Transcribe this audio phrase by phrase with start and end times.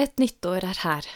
[0.00, 1.06] Et nyttår er her,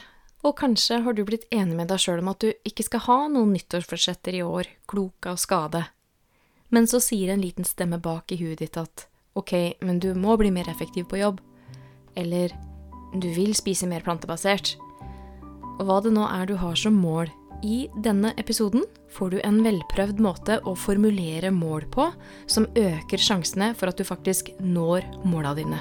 [0.45, 3.17] og kanskje har du blitt enig med deg sjøl om at du ikke skal ha
[3.33, 5.87] noen nyttårsforsetter i år, klok av skade.
[6.69, 9.07] Men så sier en liten stemme bak i huet ditt at
[9.41, 11.41] ok, men du må bli mer effektiv på jobb.
[12.13, 12.53] Eller
[13.17, 14.75] du vil spise mer plantebasert.
[15.79, 17.33] Og hva det nå er du har som mål.
[17.65, 18.85] I denne episoden
[19.17, 22.11] får du en velprøvd måte å formulere mål på
[22.45, 25.81] som øker sjansene for at du faktisk når måla dine.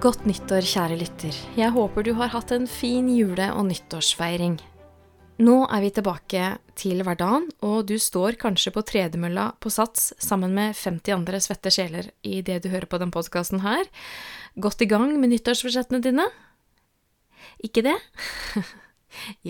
[0.00, 1.34] Godt nyttår, kjære lytter.
[1.60, 4.54] Jeg håper du har hatt en fin jule- og nyttårsfeiring.
[5.44, 10.54] Nå er vi tilbake til hverdagen, og du står kanskje på tredemølla på Sats sammen
[10.56, 13.84] med 50 andre svette sjeler i det du hører på den podkasten her.
[14.56, 16.24] Godt i gang med nyttårsforsettene dine?
[17.60, 17.98] Ikke det?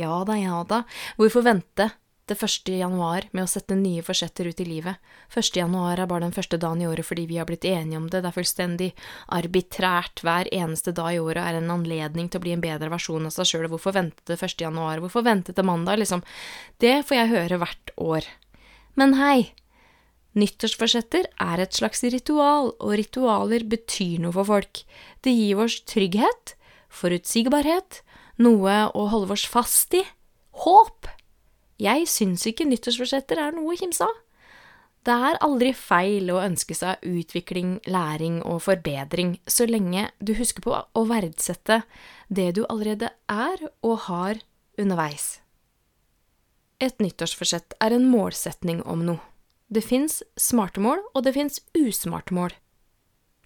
[0.02, 0.82] ja da, ja da.
[1.14, 1.92] Hvorfor vente
[2.30, 2.70] til 1.
[2.78, 5.00] januar med å sette nye forsetter ut i livet.
[5.34, 5.50] 1.
[5.58, 8.22] januar er bare den første dagen i året fordi vi har blitt enige om det.
[8.22, 8.90] Det er fullstendig
[9.34, 10.22] arbitrært.
[10.24, 13.34] Hver eneste dag i året er en anledning til å bli en bedre versjon av
[13.34, 13.70] seg sjøl.
[13.72, 14.56] Hvorfor vente til 1.
[14.62, 15.02] januar?
[15.02, 15.98] Hvorfor vente til mandag?
[16.02, 16.22] Liksom.
[16.78, 18.30] Det får jeg høre hvert år.
[19.00, 19.50] Men hei!
[20.38, 24.84] Nyttårsforsetter er et slags ritual, og ritualer betyr noe for folk.
[25.26, 26.54] Det gir oss trygghet,
[26.86, 28.04] forutsigbarhet,
[28.38, 30.04] noe å holde oss fast i,
[30.62, 31.10] håp.
[31.80, 34.16] Jeg syns ikke nyttårsforsetter er noe å kimse av.
[35.00, 40.60] Det er aldri feil å ønske seg utvikling, læring og forbedring, så lenge du husker
[40.60, 41.80] på å verdsette
[42.28, 44.42] det du allerede er og har
[44.80, 45.38] underveis.
[46.80, 49.24] Et nyttårsforsett er en målsetning om noe.
[49.72, 52.52] Det fins smarte mål, og det fins usmarte mål.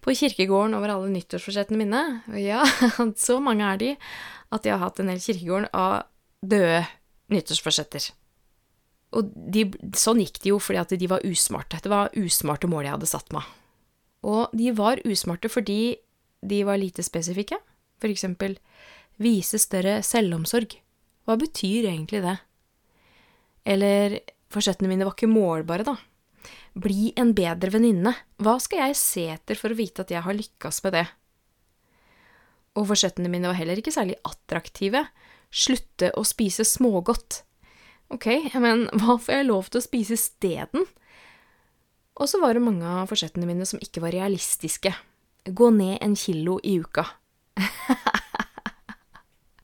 [0.03, 2.03] På kirkegården over alle nyttårsforsettene mine,
[2.41, 2.65] ja,
[3.27, 3.93] så mange er de,
[4.51, 6.03] at jeg har hatt en hel kirkegård av
[6.43, 6.83] døde
[7.31, 8.11] nyttårsforsetter.
[9.15, 11.79] Og de, sånn gikk det jo fordi at de var usmarte.
[11.83, 13.47] Det var usmarte mål jeg hadde satt meg.
[14.25, 15.95] Og de var usmarte fordi
[16.45, 17.59] de var lite spesifikke.
[18.01, 18.57] For eksempel
[19.21, 20.75] vise større selvomsorg.
[21.25, 22.35] Hva betyr egentlig det?
[23.65, 24.19] Eller
[24.53, 25.95] forsettene mine var ikke målbare, da.
[26.75, 28.11] Bli en bedre venninne.
[28.43, 31.05] Hva skal jeg se etter for å vite at jeg har lykkes med det?
[32.75, 35.05] Og forsettene mine var heller ikke særlig attraktive.
[35.49, 37.44] Slutte å spise smågodt.
[38.13, 38.27] Ok,
[38.61, 40.85] men hva får jeg lov til å spise isteden?
[42.15, 44.93] Og så var det mange av forsettene mine som ikke var realistiske.
[45.45, 47.03] Gå ned en kilo i uka.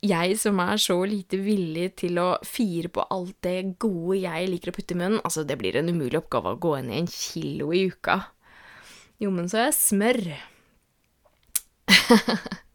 [0.01, 4.71] jeg som er så lite villig til å fire på alt det gode jeg liker
[4.71, 7.71] å putte i munnen, altså det blir en umulig oppgave å gå ned en kilo
[7.77, 8.19] i uka.
[9.21, 10.21] Jo, men så er jeg smør.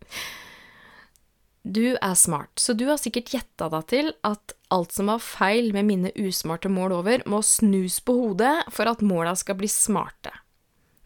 [1.67, 5.73] Du er smart, så du har sikkert gjetta deg til at alt som var feil
[5.75, 10.31] med mine usmarte mål over, må snus på hodet for at måla skal bli smarte.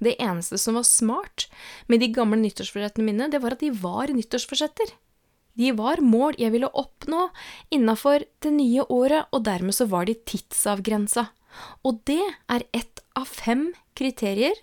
[0.04, 1.46] Det eneste som var smart
[1.88, 4.92] med de gamle nyttårsforsettene mine, det var at de var nyttårsforsetter.
[5.56, 7.26] De var mål jeg ville oppnå
[7.72, 11.30] innafor det nye året, og dermed så var de tidsavgrensa.
[11.88, 12.22] Og det
[12.52, 14.56] er ett av fem kriterier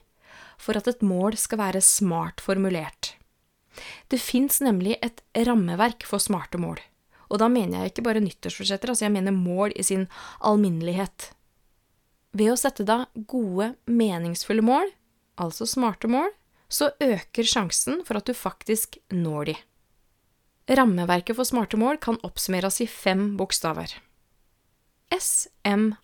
[0.61, 3.16] for at et mål skal være smart formulert.
[4.11, 6.79] Det fins nemlig et rammeverk for smarte mål.
[7.27, 10.07] Og da mener jeg ikke bare nyttårsforsetter, altså jeg mener mål i sin
[10.39, 11.31] alminnelighet.
[12.37, 14.91] Ved å sette da gode, meningsfulle mål,
[15.41, 16.29] altså smarte mål,
[16.67, 19.55] så øker sjansen for at du faktisk når de.
[20.67, 23.93] Rammeverket for smarte mål kan oppsummeres i fem bokstaver.
[25.15, 25.97] S-M-A-R-T.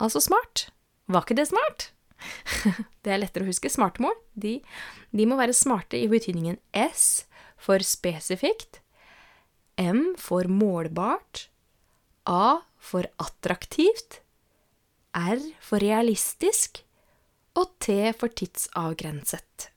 [0.00, 0.70] Altså smart.
[1.12, 1.92] Var ikke det smart?
[3.02, 3.70] det er lettere å huske.
[3.72, 4.58] Smartmål de,
[5.14, 7.26] de må være smarte i betydningen S
[7.60, 8.80] for spesifikt,
[9.80, 11.48] M for målbart,
[12.28, 14.20] A for attraktivt,
[15.16, 16.82] R for realistisk
[17.58, 19.70] og T for tidsavgrenset.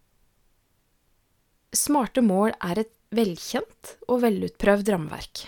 [1.73, 5.47] Smarte mål er et velkjent og velutprøvd rammeverk.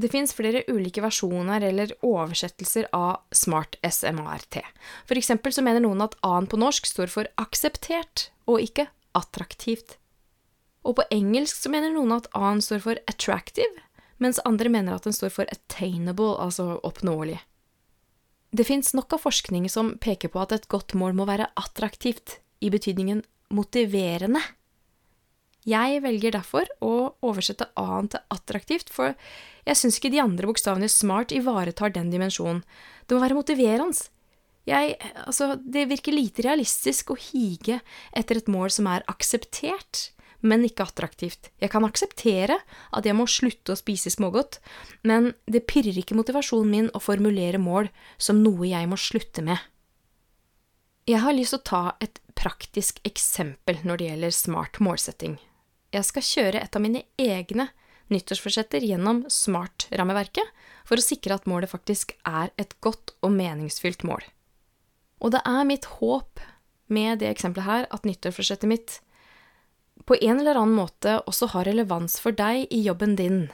[0.00, 4.56] Det fins flere ulike versjoner eller oversettelser av Smart SMART.
[5.04, 8.86] For eksempel så mener noen at A-en på norsk står for akseptert, og ikke
[9.18, 9.98] attraktivt.
[10.88, 13.84] Og på engelsk så mener noen at A-en står for attractive,
[14.22, 17.40] mens andre mener at den står for attainable, altså oppnåelig.
[18.56, 22.38] Det fins nok av forskning som peker på at et godt mål må være attraktivt,
[22.60, 23.22] i betydningen
[23.56, 24.40] motiverende.
[25.68, 29.12] Jeg velger derfor å oversette A-en til attraktivt, for
[29.66, 32.62] jeg syns ikke de andre bokstavene smart ivaretar den dimensjonen.
[33.06, 34.08] Det må være motiverende.
[34.68, 34.96] Jeg,
[35.26, 37.80] altså, det virker lite realistisk å hige
[38.16, 40.10] etter et mål som er akseptert,
[40.40, 41.50] men ikke attraktivt.
[41.60, 42.56] Jeg kan akseptere
[42.96, 44.60] at jeg må slutte å spise smågodt,
[45.04, 49.60] men det pirrer ikke motivasjonen min å formulere mål som noe jeg må slutte med.
[51.08, 55.36] Jeg har lyst til å ta et praktisk eksempel når det gjelder smart målsetting.
[55.90, 57.68] Jeg skal kjøre et av mine egne
[58.10, 60.46] nyttårsforsetter gjennom SMART-rammeverket
[60.86, 64.22] for å sikre at målet faktisk er et godt og meningsfylt mål.
[65.20, 66.42] Og det er mitt håp
[66.90, 68.98] med det eksempelet her at nyttårsforsettet mitt
[70.08, 73.44] på en eller annen måte også har relevans for deg i jobben din.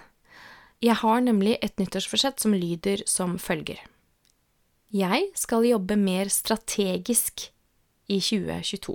[0.85, 3.81] Jeg har nemlig et nyttårsforsett som lyder som følger.
[4.94, 7.49] Jeg skal jobbe mer strategisk
[8.06, 8.94] i 2022.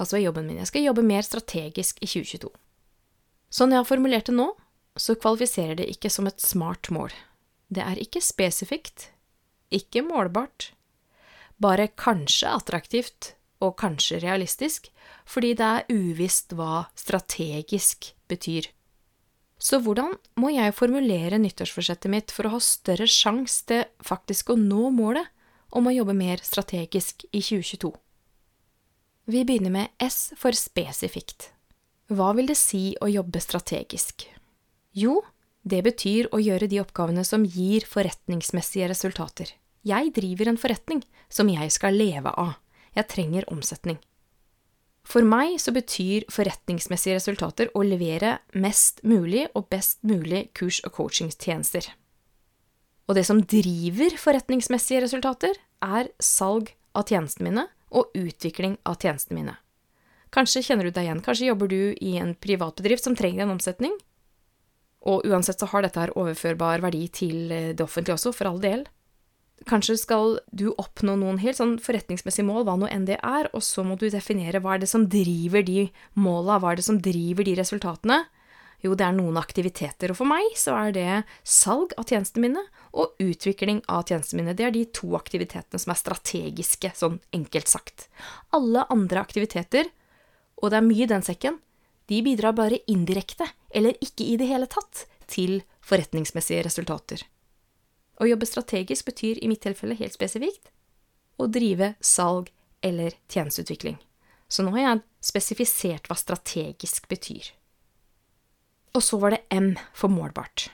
[0.00, 0.60] Altså jobben min.
[0.62, 2.50] Jeg skal jobbe mer strategisk i 2022.
[3.52, 4.48] Sånn jeg har formulert det nå,
[4.96, 7.12] så kvalifiserer det ikke som et smart mål.
[7.72, 9.10] Det er ikke spesifikt,
[9.72, 10.72] ikke målbart,
[11.60, 14.88] bare kanskje attraktivt og kanskje realistisk,
[15.28, 18.68] fordi det er uvisst hva strategisk betyr.
[19.62, 24.58] Så hvordan må jeg formulere nyttårsforsettet mitt for å ha større sjanse til faktisk å
[24.58, 25.28] nå målet
[25.70, 27.92] om å jobbe mer strategisk i 2022?
[29.24, 31.52] Vi begynner med S for spesifikt.
[32.10, 34.24] Hva vil det si å jobbe strategisk?
[34.98, 35.20] Jo,
[35.62, 39.52] det betyr å gjøre de oppgavene som gir forretningsmessige resultater.
[39.86, 42.56] Jeg driver en forretning som jeg skal leve av.
[42.98, 44.00] Jeg trenger omsetning.
[45.06, 50.96] For meg så betyr forretningsmessige resultater å levere mest mulig og best mulig kurs- og
[50.98, 51.86] coachingstjenester.
[53.06, 59.38] Og det som driver forretningsmessige resultater, er salg av tjenestene mine og utvikling av tjenestene
[59.38, 59.58] mine.
[60.32, 63.94] Kanskje kjenner du deg igjen, kanskje jobber du i en privatbedrift som trenger en omsetning,
[65.02, 68.60] og uansett så har dette her overførbar verdi til eh, det offentlige også, for all
[68.62, 68.84] del.
[69.68, 73.62] Kanskje skal du oppnå noen helt sånn forretningsmessige mål, hva nå enn det er, og
[73.66, 75.88] så må du definere hva er det som driver de
[76.18, 78.22] måla, hva er det som driver de resultatene,
[78.82, 81.08] jo, det er noen aktiviteter, og for meg så er det
[81.46, 82.62] salg av tjenestene mine
[82.98, 84.56] og utvikling av tjenestene mine.
[84.58, 88.08] Det er de to aktivitetene som er strategiske, sånn enkelt sagt.
[88.50, 89.90] Alle andre aktiviteter,
[90.58, 91.60] og det er mye i den sekken,
[92.10, 97.22] de bidrar bare indirekte, eller ikke i det hele tatt, til forretningsmessige resultater.
[98.20, 100.72] Å jobbe strategisk betyr i mitt tilfelle helt spesifikt
[101.40, 102.50] å drive salg
[102.84, 103.96] eller tjenesteutvikling.
[104.52, 107.54] Så nå har jeg spesifisert hva strategisk betyr.
[108.92, 110.68] Og så var det M for målbart.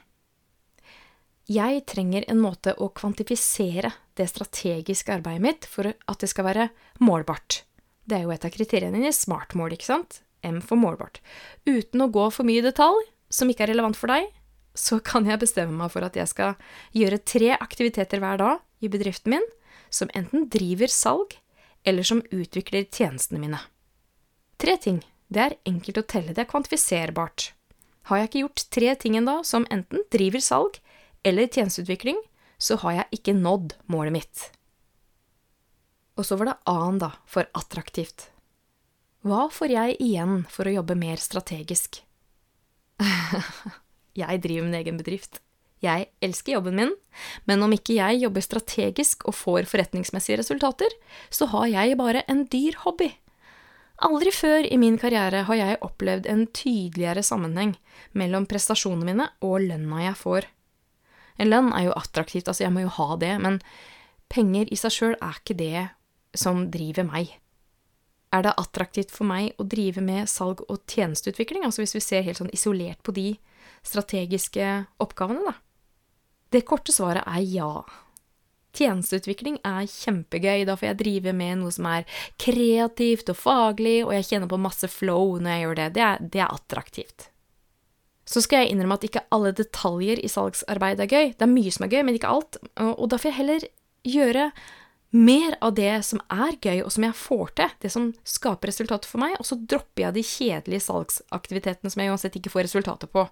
[1.49, 6.67] Jeg trenger en måte å kvantifisere det strategiske arbeidet mitt for at det skal være
[7.01, 7.63] målbart.
[8.05, 10.21] Det er jo et av kriteriene i smartmål, ikke sant?
[10.45, 11.23] M for målbart.
[11.65, 13.01] Uten å gå for mye i detalj,
[13.33, 14.29] som ikke er relevant for deg,
[14.79, 16.55] så kan jeg bestemme meg for at jeg skal
[16.97, 19.47] gjøre tre aktiviteter hver dag i bedriften min,
[19.91, 21.33] som enten driver salg,
[21.89, 23.61] eller som utvikler tjenestene mine.
[24.61, 25.01] Tre ting.
[25.29, 27.53] Det er enkelt å telle, det er kvantifiserbart.
[28.09, 30.79] Har jeg ikke gjort tre ting ennå som enten driver salg
[31.29, 32.17] eller tjenesteutvikling,
[32.59, 34.45] så har jeg ikke nådd målet mitt.
[36.19, 38.31] Og så var det A-en, da, for attraktivt.
[39.27, 42.01] Hva får jeg igjen for å jobbe mer strategisk?
[44.23, 45.43] jeg driver min egen bedrift.
[45.85, 46.95] Jeg elsker jobben min,
[47.47, 50.91] men om ikke jeg jobber strategisk og får forretningsmessige resultater,
[51.31, 53.13] så har jeg bare en dyr hobby.
[54.07, 57.75] Aldri før i min karriere har jeg opplevd en tydeligere sammenheng
[58.19, 60.47] mellom prestasjonene mine og lønna jeg får.
[61.43, 63.59] En lønn er jo attraktivt, altså jeg må jo ha det, men
[64.31, 65.85] penger i seg sjøl er ikke det
[66.39, 67.33] som driver meg.
[68.35, 72.27] Er det attraktivt for meg å drive med salg og tjenesteutvikling, altså hvis vi ser
[72.27, 73.33] helt sånn isolert på de
[73.87, 74.67] strategiske
[75.03, 75.57] oppgavene, da?
[76.53, 77.73] Det korte svaret er ja.
[78.79, 80.63] Tjenesteutvikling er kjempegøy.
[80.69, 82.07] Da får jeg drive med noe som er
[82.41, 85.89] kreativt og faglig, og jeg kjenner på masse flow når jeg gjør det.
[85.97, 87.29] Det er, det er attraktivt.
[88.29, 91.31] Så skal jeg innrømme at ikke alle detaljer i salgsarbeid er gøy.
[91.33, 92.61] Det er mye som er gøy, men ikke alt.
[92.77, 93.71] Og da får jeg heller
[94.09, 94.51] gjøre
[95.17, 99.09] mer av det som er gøy, og som jeg får til, det som skaper resultater
[99.09, 103.09] for meg, og så dropper jeg de kjedelige salgsaktivitetene som jeg uansett ikke får resultater
[103.09, 103.25] på.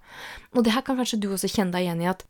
[0.56, 2.24] Og det her kan kanskje du også kjenne deg igjen i, at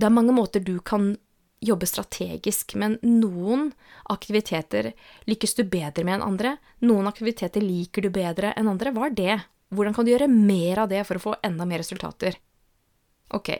[0.00, 1.14] det er mange måter du kan
[1.60, 3.70] jobbe strategisk, men noen
[4.12, 4.92] aktiviteter
[5.28, 6.54] lykkes du bedre med enn andre.
[6.88, 8.92] Noen aktiviteter liker du bedre enn andre.
[8.96, 9.36] Hva er det?
[9.70, 12.38] Hvordan kan du gjøre mer av det for å få enda mer resultater?
[13.36, 13.52] Ok,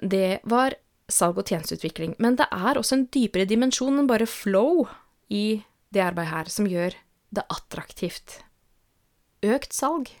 [0.00, 0.76] det var
[1.10, 4.84] salg og tjenesteutvikling, men det er også en dypere dimensjon enn bare flow
[5.32, 6.94] i det arbeidet her, som gjør
[7.34, 8.38] det attraktivt.
[9.42, 10.12] Økt salg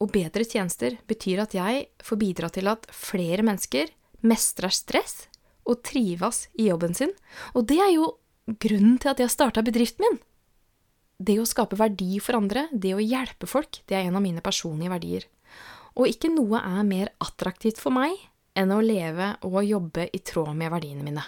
[0.00, 3.92] og bedre tjenester betyr at jeg får bidra til at flere mennesker
[4.24, 5.26] mestrer stress
[5.68, 7.12] og trives i jobben sin,
[7.54, 8.10] og det er jo
[8.60, 10.18] grunnen til at jeg starta bedriften min.
[11.20, 14.40] Det å skape verdi for andre, det å hjelpe folk, det er en av mine
[14.44, 15.26] personlige verdier.
[15.98, 18.16] Og ikke noe er mer attraktivt for meg
[18.56, 21.24] enn å leve og jobbe i tråd med verdiene mine.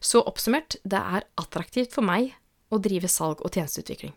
[0.00, 2.34] Så oppsummert, det er attraktivt for meg
[2.70, 4.14] å drive salg og tjenesteutvikling.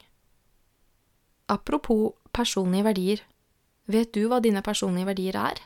[1.51, 3.24] Apropos personlige verdier,
[3.92, 5.62] vet du hva dine personlige verdier er?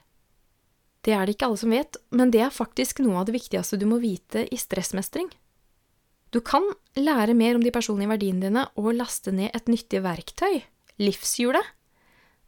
[1.06, 3.78] Det er det ikke alle som vet, men det er faktisk noe av det viktigste
[3.78, 5.30] du må vite i stressmestring.
[6.34, 6.66] Du kan
[6.98, 10.64] lære mer om de personlige verdiene dine og laste ned et nyttig verktøy,
[11.00, 11.74] Livshjulet.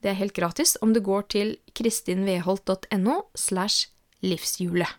[0.01, 3.89] Det er helt gratis om du går til kristinveholt.no slash
[4.23, 4.89] livshjulet.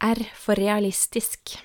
[0.00, 1.58] R for realistisk.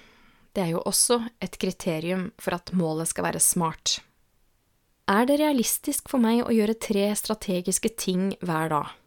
[0.55, 3.99] Det er jo også et kriterium for at målet skal være smart.
[5.07, 9.04] Er det realistisk for meg å gjøre tre strategiske ting hver dag?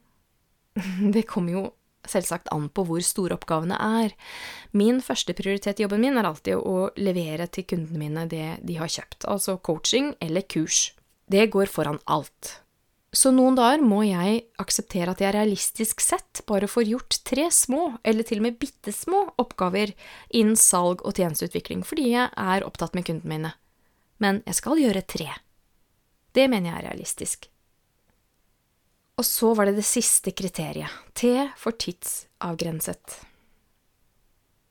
[1.14, 1.64] Det kommer jo
[2.08, 4.14] selvsagt an på hvor store oppgavene er.
[4.76, 8.78] Min første prioritet i jobben min er alltid å levere til kundene mine det de
[8.80, 10.92] har kjøpt, altså coaching eller kurs.
[11.28, 12.58] Det går foran alt.
[13.12, 17.94] Så noen dager må jeg akseptere at jeg realistisk sett bare får gjort tre små,
[18.04, 19.94] eller til og med bitte små, oppgaver
[20.28, 23.54] innen salg og tjenesteutvikling, fordi jeg er opptatt med kundene mine.
[24.20, 25.30] Men jeg skal gjøre tre.
[26.36, 27.48] Det mener jeg er realistisk.
[29.18, 33.18] Og så var det det siste kriteriet, T for tidsavgrenset.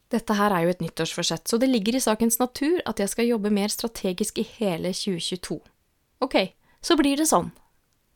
[0.07, 3.27] Dette her er jo et nyttårsforsett, så det ligger i sakens natur at jeg skal
[3.27, 5.59] jobbe mer strategisk i hele 2022.
[6.23, 6.37] Ok,
[6.79, 7.51] så blir det sånn.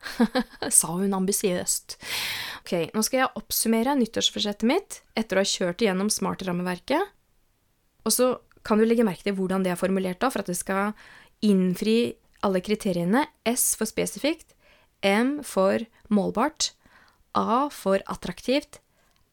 [0.80, 1.98] Sa hun ambisiøst.
[2.62, 7.12] Ok, nå skal jeg oppsummere nyttårsforsettet mitt etter å ha kjørt igjennom smart-rammeverket.
[8.08, 8.32] Og så
[8.64, 10.96] kan du legge merke til hvordan det er formulert da, for at det skal
[11.44, 12.14] innfri
[12.46, 13.26] alle kriteriene.
[13.50, 14.56] S for spesifikt,
[15.04, 16.72] M for målbart,
[17.34, 18.80] A for attraktivt,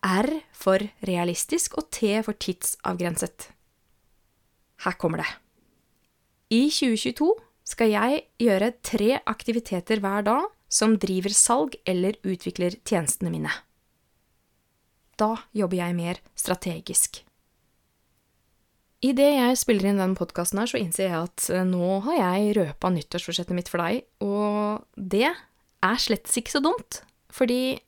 [0.05, 3.51] R for realistisk og T for tidsavgrenset.
[4.85, 5.31] Her kommer det.
[6.55, 7.33] I 2022
[7.69, 13.53] skal jeg gjøre tre aktiviteter hver dag som driver salg eller utvikler tjenestene mine.
[15.19, 17.25] Da jobber jeg mer strategisk.
[19.05, 22.55] Idet jeg spiller inn den podkasten her, så innser jeg at eh, nå har jeg
[22.59, 25.31] røpa nyttårsforsettet mitt for deg, og det
[25.85, 27.79] er slett ikke så dumt, fordi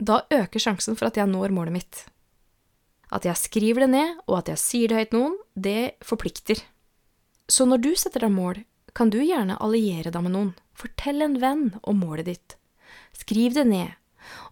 [0.00, 2.04] da øker sjansen for at jeg når målet mitt.
[3.10, 6.62] At jeg skriver det ned, og at jeg sier det høyt noen, det forplikter.
[7.50, 8.62] Så når du setter deg mål,
[8.94, 10.52] kan du gjerne alliere deg med noen.
[10.78, 12.56] Fortell en venn om målet ditt.
[13.16, 13.96] Skriv det ned,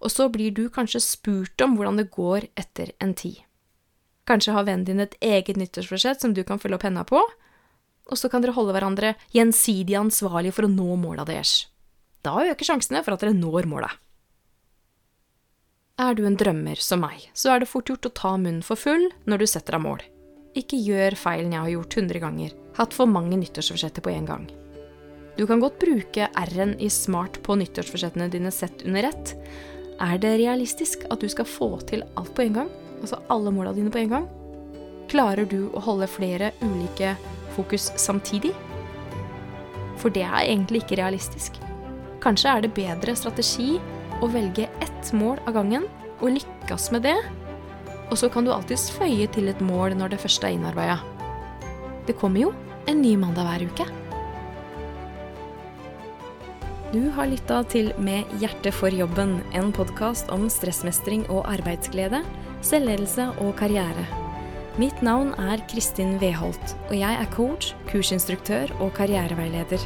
[0.02, 3.40] og så blir du kanskje spurt om hvordan det går etter en tid.
[4.28, 7.22] Kanskje har vennen din et eget nyttårsforsett som du kan følge opp henda på,
[8.08, 11.68] og så kan dere holde hverandre gjensidig ansvarlig for å nå måla deres.
[12.26, 13.94] Da øker sjansene for at dere når målet.
[15.98, 18.78] Er du en drømmer som meg, så er det fort gjort å ta munnen for
[18.78, 20.04] full når du setter deg mål.
[20.58, 24.46] Ikke gjør feilen jeg har gjort hundre ganger, hatt for mange nyttårsforsetter på en gang.
[25.38, 29.34] Du kan godt bruke R-en i smart på nyttårsforsettene dine sett under ett.
[30.02, 32.72] Er det realistisk at du skal få til alt på en gang?
[33.02, 34.26] Altså alle måla dine på en gang?
[35.10, 37.14] Klarer du å holde flere ulike
[37.54, 38.54] fokus samtidig?
[39.98, 41.58] For det er egentlig ikke realistisk.
[42.22, 43.76] Kanskje er det bedre strategi
[44.22, 45.86] å velge ett mål av gangen
[46.18, 47.16] og lykkes med det,
[48.08, 50.98] og så kan du alltids føye til et mål når det første er innarbeida.
[52.08, 52.52] Det kommer jo
[52.88, 53.86] en ny mandag hver uke.
[56.88, 62.22] Du har lytta til Med hjertet for jobben, en podkast om stressmestring og arbeidsglede,
[62.64, 64.06] selvledelse og karriere.
[64.80, 69.84] Mitt navn er Kristin Weholt, og jeg er coach, kursinstruktør og karriereveileder.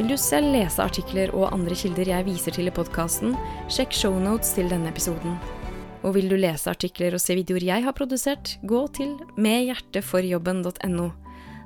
[0.00, 3.34] Vil du selv lese artikler og andre kilder jeg viser til i podkasten,
[3.68, 5.34] sjekk shownotes til denne episoden.
[6.00, 11.10] Og vil du lese artikler og se videoer jeg har produsert, gå til medhjerteforjobben.no.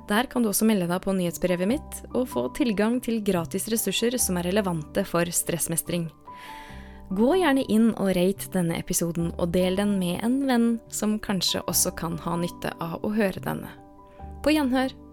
[0.09, 4.19] Der kan du også melde deg på nyhetsbrevet mitt og få tilgang til gratis ressurser
[4.19, 6.09] som er relevante for stressmestring.
[7.15, 11.63] Gå gjerne inn og rate denne episoden, og del den med en venn som kanskje
[11.71, 13.71] også kan ha nytte av å høre denne.
[14.43, 15.04] På gjenhør!